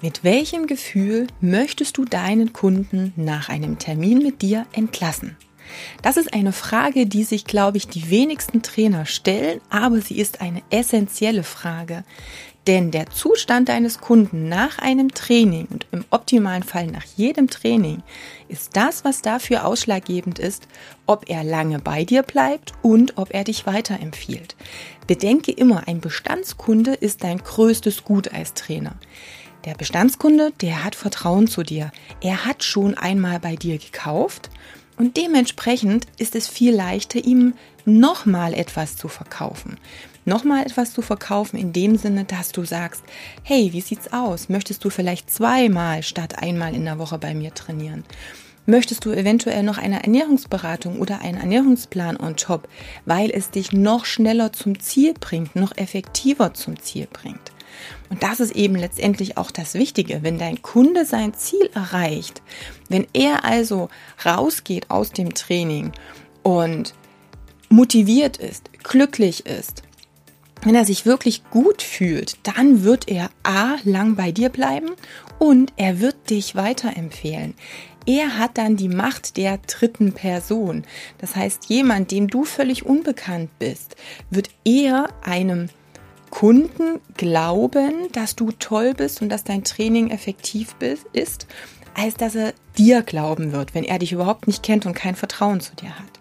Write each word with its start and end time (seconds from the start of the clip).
Mit 0.00 0.22
welchem 0.22 0.68
Gefühl 0.68 1.26
möchtest 1.40 1.98
du 1.98 2.04
deinen 2.04 2.52
Kunden 2.52 3.12
nach 3.16 3.48
einem 3.48 3.80
Termin 3.80 4.18
mit 4.18 4.42
dir 4.42 4.64
entlassen? 4.72 5.36
Das 6.02 6.16
ist 6.16 6.32
eine 6.34 6.52
Frage, 6.52 7.06
die 7.06 7.24
sich, 7.24 7.44
glaube 7.44 7.78
ich, 7.78 7.88
die 7.88 8.08
wenigsten 8.08 8.62
Trainer 8.62 9.06
stellen, 9.06 9.60
aber 9.70 10.00
sie 10.00 10.20
ist 10.20 10.40
eine 10.40 10.62
essentielle 10.70 11.42
Frage. 11.42 12.04
Denn 12.68 12.92
der 12.92 13.10
Zustand 13.10 13.70
deines 13.70 13.98
Kunden 13.98 14.48
nach 14.48 14.78
einem 14.78 15.12
Training 15.12 15.66
und 15.68 15.86
im 15.90 16.04
optimalen 16.10 16.62
Fall 16.62 16.86
nach 16.86 17.04
jedem 17.16 17.50
Training 17.50 18.02
ist 18.48 18.76
das, 18.76 19.04
was 19.04 19.20
dafür 19.20 19.66
ausschlaggebend 19.66 20.38
ist, 20.38 20.68
ob 21.06 21.28
er 21.28 21.42
lange 21.42 21.80
bei 21.80 22.04
dir 22.04 22.22
bleibt 22.22 22.72
und 22.82 23.18
ob 23.18 23.34
er 23.34 23.42
dich 23.42 23.66
weiterempfiehlt. 23.66 24.54
Bedenke 25.08 25.50
immer, 25.50 25.88
ein 25.88 26.00
Bestandskunde 26.00 26.94
ist 26.94 27.24
dein 27.24 27.38
größtes 27.38 28.04
Gut 28.04 28.32
als 28.32 28.54
Trainer. 28.54 28.94
Der 29.64 29.74
Bestandskunde, 29.74 30.52
der 30.60 30.84
hat 30.84 30.94
Vertrauen 30.94 31.48
zu 31.48 31.62
dir. 31.62 31.90
Er 32.20 32.44
hat 32.44 32.62
schon 32.62 32.96
einmal 32.96 33.40
bei 33.40 33.56
dir 33.56 33.78
gekauft 33.78 34.50
und 34.96 35.16
dementsprechend 35.16 36.06
ist 36.18 36.36
es 36.36 36.48
viel 36.48 36.74
leichter, 36.74 37.24
ihm 37.24 37.54
nochmal 37.84 38.54
etwas 38.54 38.96
zu 38.96 39.08
verkaufen. 39.08 39.78
Nochmal 40.24 40.62
etwas 40.62 40.92
zu 40.92 41.02
verkaufen 41.02 41.58
in 41.58 41.72
dem 41.72 41.96
Sinne, 41.96 42.24
dass 42.24 42.52
du 42.52 42.64
sagst, 42.64 43.02
hey, 43.42 43.72
wie 43.72 43.80
sieht's 43.80 44.12
aus? 44.12 44.48
Möchtest 44.48 44.84
du 44.84 44.90
vielleicht 44.90 45.30
zweimal 45.30 46.02
statt 46.02 46.38
einmal 46.38 46.74
in 46.74 46.84
der 46.84 46.98
Woche 46.98 47.18
bei 47.18 47.34
mir 47.34 47.54
trainieren? 47.54 48.04
Möchtest 48.66 49.06
du 49.06 49.10
eventuell 49.12 49.62
noch 49.62 49.78
eine 49.78 50.02
Ernährungsberatung 50.02 51.00
oder 51.00 51.22
einen 51.22 51.38
Ernährungsplan 51.38 52.18
on 52.18 52.36
top, 52.36 52.68
weil 53.06 53.30
es 53.30 53.50
dich 53.50 53.72
noch 53.72 54.04
schneller 54.04 54.52
zum 54.52 54.78
Ziel 54.78 55.14
bringt, 55.18 55.56
noch 55.56 55.74
effektiver 55.78 56.52
zum 56.52 56.78
Ziel 56.78 57.08
bringt? 57.10 57.50
Und 58.10 58.22
das 58.22 58.40
ist 58.40 58.54
eben 58.56 58.74
letztendlich 58.74 59.36
auch 59.36 59.50
das 59.50 59.74
Wichtige, 59.74 60.22
wenn 60.22 60.38
dein 60.38 60.62
Kunde 60.62 61.04
sein 61.04 61.34
Ziel 61.34 61.70
erreicht, 61.74 62.42
wenn 62.88 63.06
er 63.12 63.44
also 63.44 63.88
rausgeht 64.24 64.90
aus 64.90 65.10
dem 65.10 65.34
Training 65.34 65.92
und 66.42 66.94
motiviert 67.68 68.36
ist, 68.38 68.70
glücklich 68.82 69.46
ist, 69.46 69.82
wenn 70.62 70.74
er 70.74 70.84
sich 70.84 71.06
wirklich 71.06 71.44
gut 71.50 71.82
fühlt, 71.82 72.36
dann 72.42 72.82
wird 72.82 73.08
er 73.08 73.30
A 73.42 73.76
lang 73.84 74.16
bei 74.16 74.32
dir 74.32 74.48
bleiben 74.48 74.90
und 75.38 75.72
er 75.76 76.00
wird 76.00 76.30
dich 76.30 76.56
weiterempfehlen. 76.56 77.54
Er 78.06 78.38
hat 78.38 78.56
dann 78.56 78.76
die 78.76 78.88
Macht 78.88 79.36
der 79.36 79.58
dritten 79.58 80.12
Person. 80.12 80.84
Das 81.18 81.36
heißt, 81.36 81.66
jemand, 81.66 82.10
dem 82.10 82.28
du 82.28 82.44
völlig 82.44 82.86
unbekannt 82.86 83.50
bist, 83.58 83.96
wird 84.30 84.48
eher 84.64 85.10
einem 85.22 85.68
Kunden 86.30 87.00
glauben, 87.16 87.92
dass 88.12 88.36
du 88.36 88.52
toll 88.52 88.94
bist 88.94 89.22
und 89.22 89.28
dass 89.28 89.44
dein 89.44 89.64
Training 89.64 90.10
effektiv 90.10 90.74
ist, 91.12 91.46
als 91.94 92.14
dass 92.14 92.34
er 92.34 92.54
dir 92.76 93.02
glauben 93.02 93.52
wird, 93.52 93.74
wenn 93.74 93.84
er 93.84 93.98
dich 93.98 94.12
überhaupt 94.12 94.46
nicht 94.46 94.62
kennt 94.62 94.86
und 94.86 94.94
kein 94.94 95.16
Vertrauen 95.16 95.60
zu 95.60 95.74
dir 95.74 95.98
hat. 95.98 96.20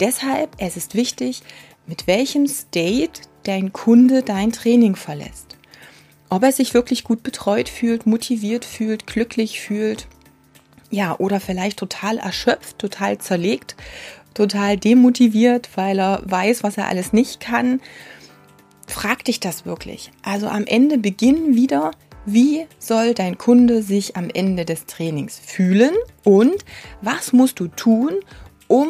Deshalb, 0.00 0.50
es 0.58 0.76
ist 0.76 0.94
wichtig, 0.94 1.42
mit 1.86 2.06
welchem 2.06 2.46
State 2.46 3.22
dein 3.44 3.72
Kunde 3.72 4.22
dein 4.22 4.52
Training 4.52 4.96
verlässt. 4.96 5.56
Ob 6.28 6.42
er 6.42 6.52
sich 6.52 6.74
wirklich 6.74 7.04
gut 7.04 7.22
betreut 7.22 7.68
fühlt, 7.68 8.06
motiviert 8.06 8.64
fühlt, 8.64 9.06
glücklich 9.06 9.60
fühlt, 9.60 10.08
ja, 10.90 11.16
oder 11.18 11.40
vielleicht 11.40 11.78
total 11.78 12.18
erschöpft, 12.18 12.78
total 12.78 13.18
zerlegt, 13.18 13.76
total 14.34 14.76
demotiviert, 14.76 15.70
weil 15.76 15.98
er 15.98 16.22
weiß, 16.24 16.62
was 16.62 16.76
er 16.76 16.88
alles 16.88 17.12
nicht 17.12 17.40
kann. 17.40 17.80
Frag 18.86 19.24
dich 19.24 19.40
das 19.40 19.66
wirklich. 19.66 20.10
Also 20.22 20.48
am 20.48 20.64
Ende 20.64 20.98
beginnen 20.98 21.54
wieder, 21.56 21.90
wie 22.24 22.66
soll 22.78 23.14
dein 23.14 23.38
Kunde 23.38 23.82
sich 23.82 24.16
am 24.16 24.30
Ende 24.30 24.64
des 24.64 24.86
Trainings 24.86 25.38
fühlen 25.38 25.94
und 26.24 26.64
was 27.02 27.32
musst 27.32 27.60
du 27.60 27.68
tun, 27.68 28.10
um 28.68 28.88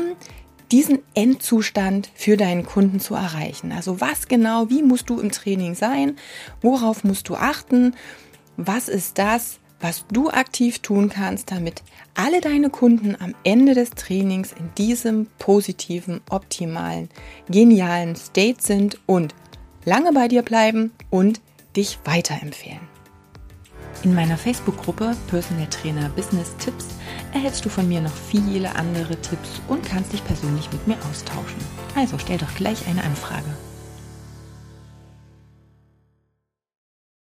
diesen 0.73 0.99
Endzustand 1.15 2.11
für 2.15 2.37
deinen 2.37 2.65
Kunden 2.65 2.99
zu 2.99 3.15
erreichen. 3.15 3.73
Also 3.73 4.01
was 4.01 4.27
genau, 4.27 4.69
wie 4.69 4.83
musst 4.83 5.09
du 5.09 5.21
im 5.21 5.31
Training 5.31 5.75
sein, 5.75 6.17
worauf 6.61 7.05
musst 7.05 7.29
du 7.29 7.37
achten, 7.37 7.95
was 8.57 8.89
ist 8.89 9.19
das, 9.19 9.61
was 9.81 10.07
du 10.11 10.31
aktiv 10.31 10.79
tun 10.79 11.11
kannst, 11.11 11.51
damit 11.51 11.83
alle 12.15 12.41
deine 12.41 12.71
Kunden 12.71 13.15
am 13.21 13.35
Ende 13.45 13.75
des 13.75 13.91
Trainings 13.91 14.53
in 14.53 14.71
diesem 14.79 15.27
positiven, 15.39 16.21
optimalen, 16.31 17.11
genialen 17.49 18.17
State 18.17 18.63
sind 18.63 18.99
und 19.07 19.35
lange 19.87 20.13
bei 20.13 20.29
dir 20.29 20.43
bleiben 20.43 20.93
und 21.09 21.41
dich 21.75 21.99
weiterempfehlen. 22.05 22.81
In 24.03 24.15
meiner 24.15 24.37
Facebook-Gruppe 24.37 25.17
Personal 25.29 25.69
Trainer 25.69 26.11
Business 26.11 26.55
Tipps 26.59 26.87
erhältst 27.33 27.65
du 27.65 27.71
von 27.71 27.89
mir 27.89 28.03
noch 28.03 28.13
viele 28.13 28.75
andere 28.77 29.17
Tipps 29.23 29.63
und 29.69 29.85
kannst 29.85 30.13
dich 30.13 30.23
persönlich 30.25 30.71
mit 30.71 30.87
mir 30.87 30.97
austauschen. 31.11 31.61
Also 31.95 32.19
stell 32.19 32.37
doch 32.37 32.55
gleich 32.55 32.87
eine 32.89 33.03
Anfrage. 33.03 33.57